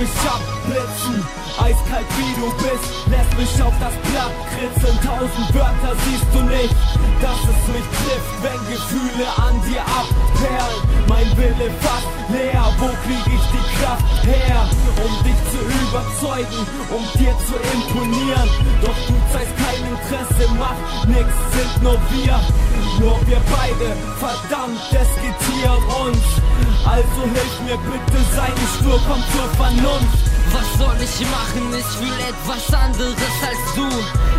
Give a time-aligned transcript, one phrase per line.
[0.00, 1.20] mich abblitzen.
[1.60, 4.96] Eiskalt wie du bist, lässt mich auf das Blatt kritzen.
[5.04, 6.74] Tausend Wörter siehst du nicht,
[7.20, 10.80] dass es mich trifft, wenn Gefühle an dir abperlen.
[11.06, 14.60] Mein Wille fast leer, wo krieg ich die Kraft her,
[15.04, 18.48] um dich zu überzeugen, um dir zu imponieren?
[18.80, 22.40] Doch du zeigst kein Interesse, macht nix, sind nur wir,
[23.00, 25.76] nur wir beide, verdammt, es geht hier.
[26.90, 30.18] Also hilf mir bitte, sei nicht stur, komm zur Vernunft.
[30.52, 31.72] Was soll ich machen?
[31.78, 33.14] Ich fühl etwas anderes
[33.46, 33.86] als du.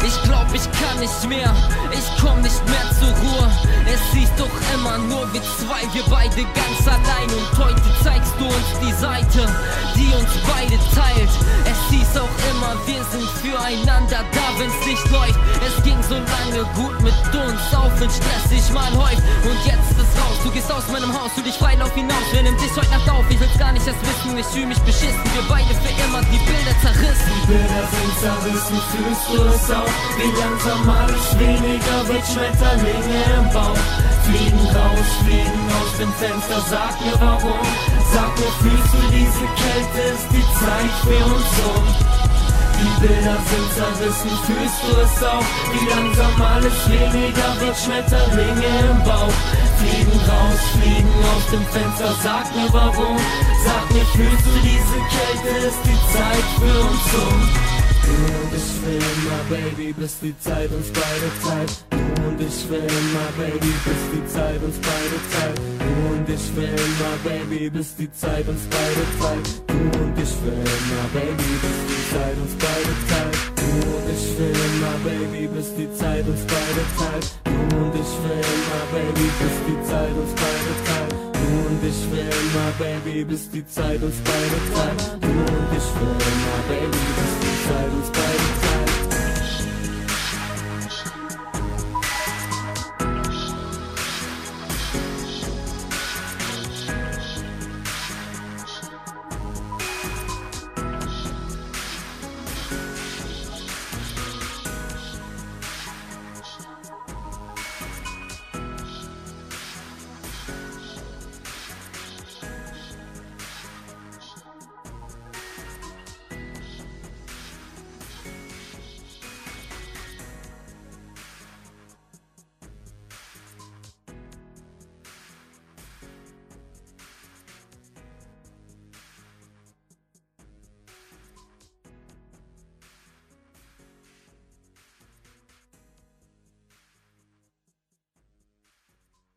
[0.05, 1.55] Ich glaub, ich kann nicht mehr.
[1.93, 3.49] Ich komm nicht mehr zur Ruhe.
[3.87, 4.29] Es hieß
[4.91, 7.29] immer nur wir zwei, wir beide ganz allein.
[7.31, 9.47] Und heute zeigst du uns die Seite,
[9.95, 11.31] die uns beide teilt.
[11.65, 15.39] Es hieß auch immer, wir sind füreinander da, wenn's nicht läuft.
[15.65, 19.23] Es ging so lange gut mit uns, auch wenn Stress sich mal häuft.
[19.43, 22.27] Und jetzt ist raus, du gehst aus meinem Haus, du dich frei lauf hinaus.
[22.31, 23.25] Wer nimmt dich heute Nacht auf?
[23.29, 25.23] Ich will's gar nicht erst wissen, ich fühl mich beschissen.
[25.35, 27.31] Wir beide für immer die Bilder zerrissen.
[27.31, 29.93] Die Bilder sind zerrissen, fühlst du es auch?
[30.19, 34.11] Wie langsam alles weniger wird Schmetterlinge im Bauch.
[34.23, 37.65] Fliegen raus, fliegen aus dem Fenster, sag mir warum.
[38.13, 41.85] Sag mir, fühlst du diese Kälte, ist die Zeit für uns um.
[42.81, 45.45] Die Bilder sind zerrissen, fühlst du es auch?
[45.71, 49.37] Wie langsam alles weniger wird Schmetterlinge im Bauch.
[49.77, 53.17] Fliegen raus, fliegen aus dem Fenster, sag mir warum.
[53.65, 57.71] Sag mir, fühlst du diese Kälte, ist die Zeit für uns um.
[58.03, 62.30] Du ich will immer, Baby, bis die Zeit uns beide teilt.
[62.71, 65.59] Will immer, Baby, bis die Zeit uns beide teilt.
[65.59, 69.47] Du und ich will immer, Baby, bis die Zeit uns beide teilt.
[69.67, 73.35] Du und ich will immer, Baby, bis die Zeit uns beide teilt.
[73.59, 77.27] Du und ich will immer, Baby, bis die Zeit uns beide teilt.
[77.43, 81.15] Du und ich will immer, Baby, bis die Zeit uns beide teilt.
[81.35, 85.01] Du und ich will immer, Baby, bis die Zeit uns beide teilt.
[85.19, 88.00] Du und ich will immer, Baby, bis die Zeit uns beide teilt.